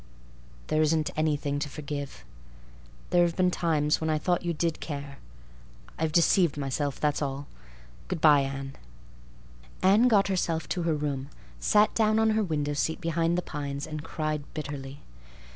"There 0.65 0.81
isn't 0.81 1.11
anything 1.15 1.59
to 1.59 1.69
forgive. 1.69 2.25
There 3.11 3.21
have 3.21 3.35
been 3.35 3.51
times 3.51 4.01
when 4.01 4.09
I 4.09 4.17
thought 4.17 4.43
you 4.43 4.51
did 4.51 4.79
care. 4.79 5.19
I've 5.99 6.11
deceived 6.11 6.57
myself, 6.57 6.99
that's 6.99 7.21
all. 7.21 7.45
Goodbye, 8.07 8.39
Anne." 8.41 8.75
Anne 9.83 10.07
got 10.07 10.27
herself 10.27 10.67
to 10.69 10.81
her 10.81 10.95
room, 10.95 11.29
sat 11.59 11.93
down 11.93 12.17
on 12.17 12.31
her 12.31 12.41
window 12.43 12.73
seat 12.73 12.99
behind 12.99 13.37
the 13.37 13.43
pines, 13.43 13.85
and 13.85 14.03
cried 14.03 14.41
bitterly. 14.55 15.01